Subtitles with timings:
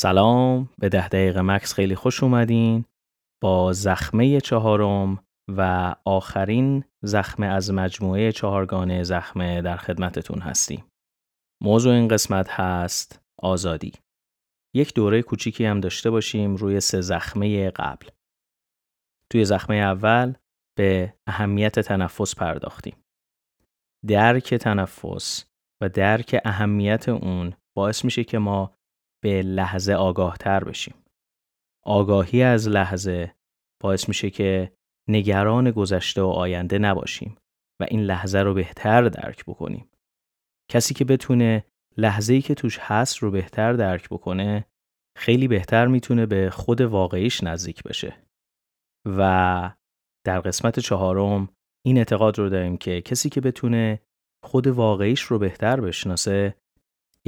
[0.00, 2.84] سلام به ده دقیقه مکس خیلی خوش اومدین
[3.42, 10.84] با زخمه چهارم و آخرین زخمه از مجموعه چهارگانه زخمه در خدمتتون هستیم.
[11.62, 13.92] موضوع این قسمت هست آزادی.
[14.74, 18.08] یک دوره کوچیکی هم داشته باشیم روی سه زخمه قبل.
[19.32, 20.34] توی زخمه اول
[20.78, 22.96] به اهمیت تنفس پرداختیم.
[24.06, 25.44] درک تنفس
[25.82, 28.77] و درک اهمیت اون باعث میشه که ما
[29.22, 30.94] به لحظه آگاه تر بشیم.
[31.84, 33.34] آگاهی از لحظه
[33.82, 34.72] باعث میشه که
[35.08, 37.36] نگران گذشته و آینده نباشیم
[37.80, 39.90] و این لحظه رو بهتر درک بکنیم.
[40.70, 41.64] کسی که بتونه
[41.96, 44.64] لحظه‌ای که توش هست رو بهتر درک بکنه
[45.16, 48.16] خیلی بهتر می‌تونه به خود واقعیش نزدیک بشه.
[49.06, 49.72] و
[50.26, 51.48] در قسمت چهارم
[51.86, 54.00] این اعتقاد رو داریم که کسی که بتونه
[54.44, 56.54] خود واقعیش رو بهتر بشناسه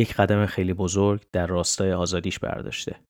[0.00, 3.00] یک قدم خیلی بزرگ در راستای آزادیش برداشته.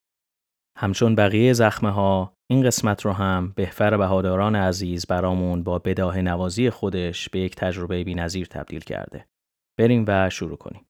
[0.78, 6.70] همچون بقیه زخمه ها این قسمت رو هم بهفر بهاداران عزیز برامون با بداه نوازی
[6.70, 9.26] خودش به یک تجربه بی تبدیل کرده.
[9.78, 10.89] بریم و شروع کنیم.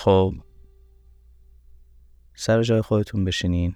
[0.00, 0.34] خب.
[2.34, 3.74] سر جای خودتون بشینین.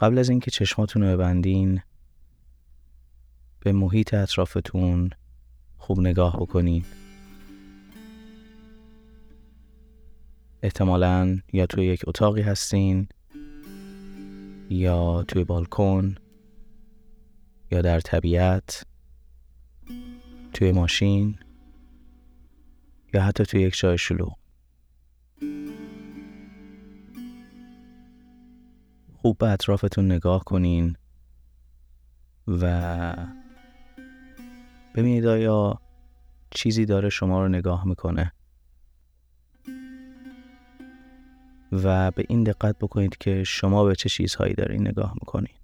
[0.00, 1.82] قبل از اینکه چشماتون رو ببندین
[3.60, 5.10] به محیط اطرافتون
[5.78, 6.84] خوب نگاه بکنین.
[10.62, 13.08] احتمالا یا توی یک اتاقی هستین
[14.70, 16.14] یا توی بالکن
[17.70, 18.86] یا در طبیعت
[20.52, 21.38] توی ماشین.
[23.14, 24.36] یا حتی توی یک جای شلوغ.
[29.16, 30.96] خوب به اطرافتون نگاه کنین
[32.48, 33.16] و
[34.94, 35.80] ببینید آیا
[36.50, 38.32] چیزی داره شما رو نگاه می‌کنه.
[41.72, 45.59] و به این دقت بکنید که شما به چه چیزهایی دارین نگاه می‌کنید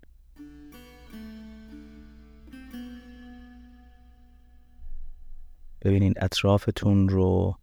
[5.86, 7.56] ببینین اطرافتون رو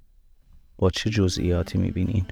[0.78, 2.26] با چه جزئیاتی می‌بینین؟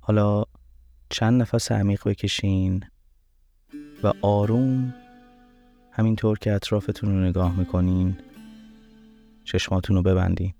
[0.00, 0.44] حالا
[1.10, 2.84] چند نفس عمیق بکشین
[4.02, 4.94] و آروم
[5.92, 8.16] همینطور که اطرافتون رو نگاه می‌کنین
[9.44, 10.54] چشماتون رو ببندین.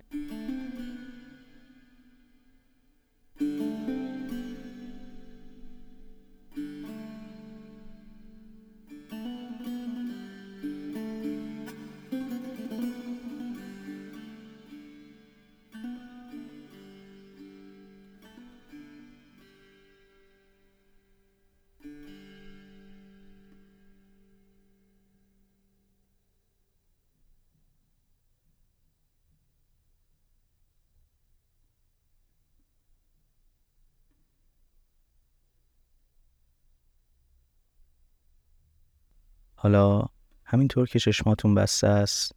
[39.62, 40.04] حالا
[40.44, 42.34] همینطور که چشماتون بسته است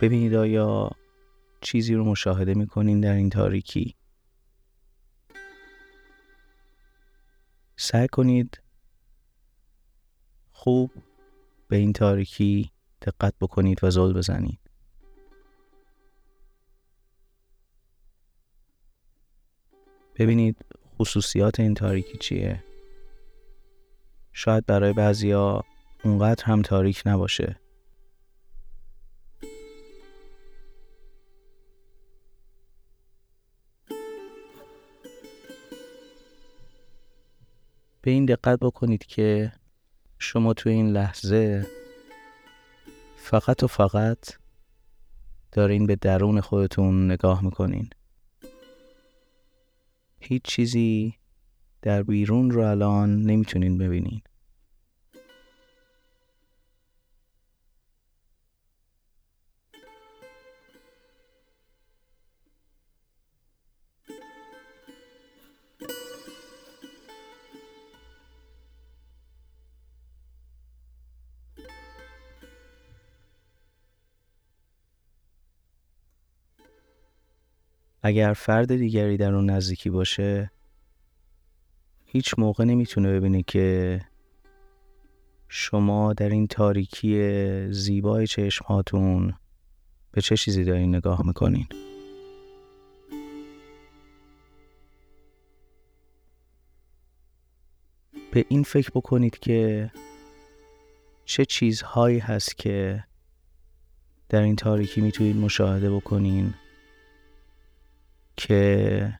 [0.00, 0.90] ببینید آیا
[1.60, 3.94] چیزی رو مشاهده می‌کنین در این تاریکی.
[7.76, 8.60] سعی کنید
[10.52, 10.90] خوب
[11.68, 12.70] به این تاریکی
[13.02, 14.60] دقت بکنید و زل بزنید.
[20.16, 20.64] ببینید
[20.98, 22.71] خصوصیات این تاریکی چیه.
[24.32, 25.64] شاید برای بعضیا
[26.04, 27.56] اونقدر هم تاریک نباشه.
[38.02, 39.52] به این دقت بکنید که
[40.18, 41.66] شما تو این لحظه
[43.16, 44.18] فقط و فقط
[45.52, 47.90] دارین به درون خودتون نگاه می‌کنین.
[50.20, 51.14] هیچ چیزی
[51.82, 54.22] در بیرون رو الان نمی‌تونین ببینین.
[78.04, 80.50] اگر فرد دیگری در اون نزدیکی باشه
[82.04, 84.00] هیچ موقع نمی‌تونه ببینه که
[85.48, 87.18] شما در این تاریکی
[87.70, 89.34] زیبای چشمهاتون
[90.12, 91.66] به چه چیزی دارین نگاه می‌کنین؟
[98.32, 99.90] به این فکر بکنید که
[101.24, 103.04] چه چیزهایی هست که
[104.28, 106.54] در این تاریکی می‌تونید مشاهده بکنین
[108.36, 109.18] که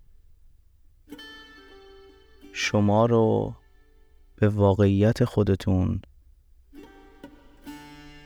[2.52, 3.54] شما رو
[4.36, 6.02] به واقعیت خودتون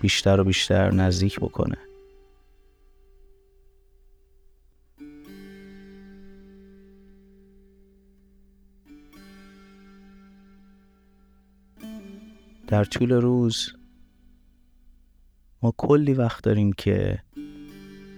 [0.01, 1.77] بیشتر و بیشتر نزدیک بکنه.
[12.67, 13.73] در طول روز
[15.63, 17.23] ما کلی وقت داریم که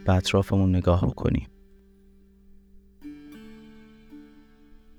[0.07, 1.49] به اطرافمون نگاه بکنیم.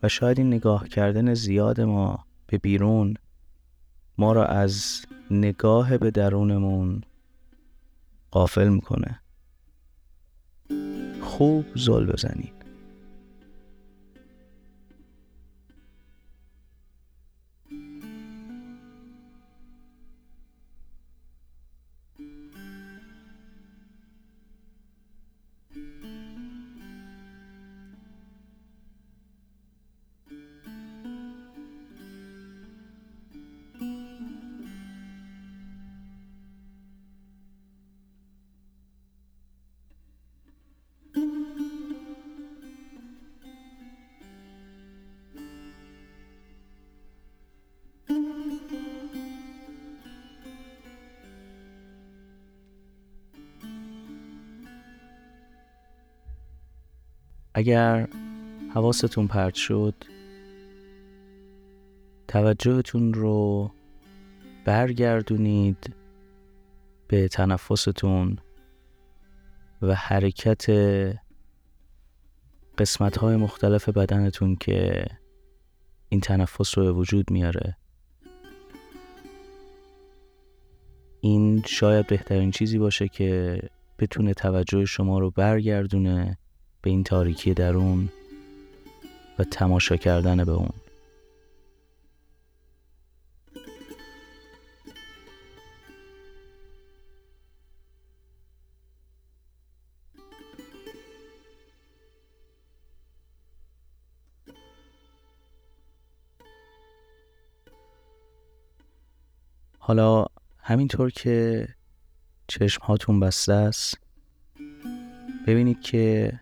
[0.03, 3.13] و شاید این نگاه کردن زیاد ما به بیرون
[4.17, 7.01] ما را از نگاه به درونمون
[8.31, 9.21] قافل می‌کنه.
[11.21, 12.58] خوب زل بزنید
[57.59, 58.07] اگر
[58.73, 59.95] حواستون پرت شد
[62.27, 63.71] توجهتون رو
[64.65, 65.95] برگردونید
[67.07, 68.37] به تنفستون
[69.81, 70.65] و حرکت
[72.77, 75.05] قسمت های مختلف بدنتون که
[76.09, 77.77] این تنفس رو به وجود میاره.
[81.21, 83.59] این شاید بهترین چیزی باشه که
[83.99, 86.37] بتونه توجه شما رو برگردونه
[86.81, 88.09] به این تاریکی درون
[89.39, 90.73] و تماشا کردن به اون.
[109.89, 110.25] حالا
[110.57, 111.67] همینطور که
[112.47, 113.97] چشم هاتون بسته است
[115.47, 116.39] ببینید که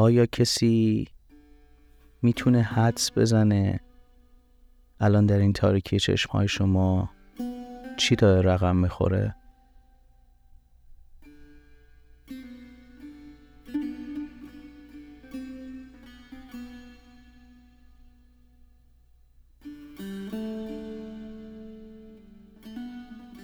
[0.00, 1.08] آیا کسی
[2.22, 3.80] می‌تونه حدس بزنه
[5.00, 7.10] الان در این تاریکی چشم های شما
[7.96, 9.34] چی داره رقم می‌خوره؟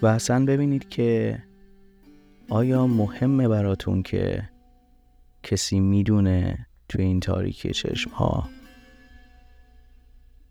[0.03, 1.39] و اصلا ببینید که
[2.49, 4.56] آیا مهمه براتون که
[5.47, 8.51] کسی می‌دونه توی این تاریکی چشم ها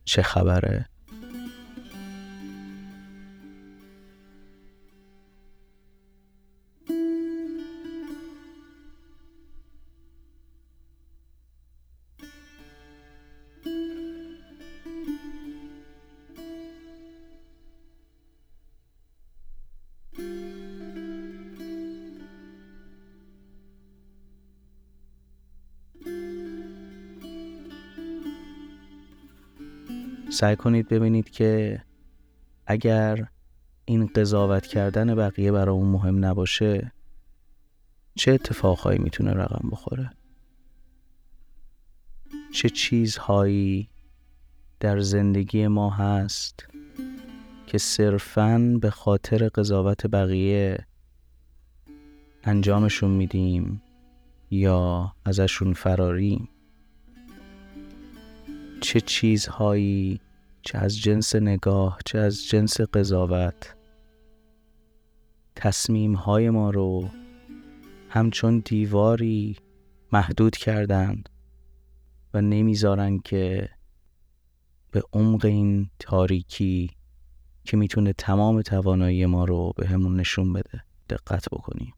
[0.05, 0.89] چه خبره؟
[30.35, 31.81] سعی کنید ببینید که
[32.67, 33.27] اگر
[33.85, 36.91] این قضاوت کردن بقیه برای اون مهم نباشه
[38.15, 40.11] چه اتفاقهایی می‌تونه رقم بخوره؟
[42.53, 43.89] چه چیزهایی
[44.79, 46.67] در زندگی ما هست
[47.67, 50.85] که صرفاً به خاطر قضاوت بقیه
[52.43, 53.81] انجامشون میدیم
[54.51, 56.49] یا ازشون فراریم؟
[58.81, 60.21] چه چیزهایی
[60.65, 63.75] چه از جنس نگاه چه از جنس قضاوت.
[65.55, 67.09] تصمیم های ما رو
[68.09, 69.57] همچون دیواری
[70.11, 71.23] محدود کردن
[72.33, 73.69] و نمی‌ذارن که
[74.91, 76.89] به عمق این تاریکی
[77.63, 81.93] که می‌تونه تمام توانایی ما رو به همون نشون بده دقت بکنیم.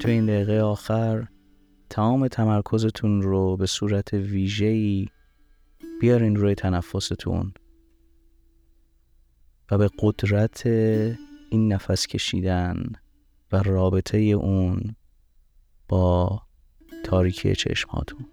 [0.00, 1.26] تو این دقیقه آخر
[1.90, 5.08] تمام تمرکزتون رو به صورت ویژه‌ای
[6.00, 7.54] بیارین روی تنفستون
[9.70, 10.66] و به قدرت
[11.50, 12.92] این نفس کشیدن
[13.52, 14.96] و رابطه اون
[15.88, 16.42] با
[17.04, 18.26] تاریکی چشماتون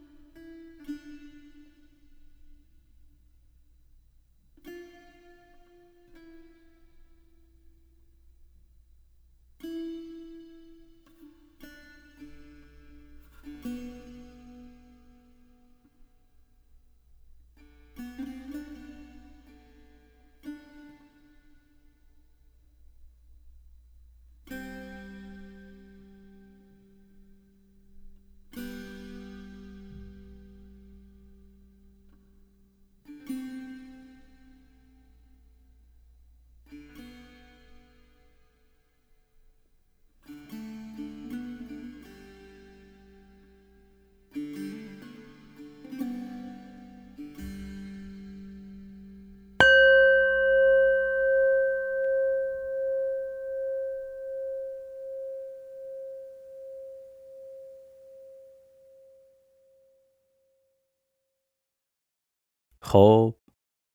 [62.88, 63.36] خب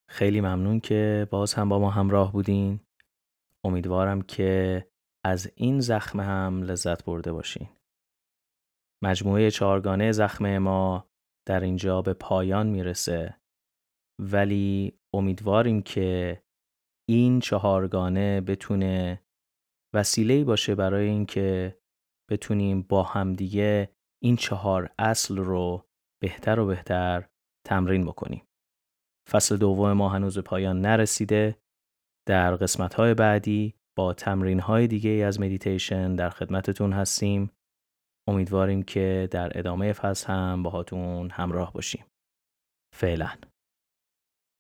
[0.09, 2.81] خیلی ممنون که باز هم با ما همراه بودین.
[3.65, 4.83] امیدوارم که
[5.25, 7.69] از این زخم هم لذت برده باشین.
[9.03, 11.11] مجموعه چهارگانه زخم ما
[11.49, 13.37] در اینجا به پایان می‌رسه.
[14.21, 16.43] ولی امیدواریم که
[17.09, 19.23] این چهارگانه بتونه
[19.95, 21.79] وسیله باشه برای اینکه
[22.31, 25.89] بتونیم با همدیگه این چهار اصل رو
[26.23, 27.29] بهتر و بهتر
[27.67, 28.43] تمرین بکنیم.
[29.31, 31.57] فصل دوم ما هنوز پایان نرسیده.
[32.29, 37.51] در قسمت های بعدی با تمرین های دیگه از مدیتیشن در خدمتتون هستیم.
[38.29, 42.05] امیدواریم که در ادامه فصل هم باهاتون همراه باشیم.
[42.95, 43.52] فعلا.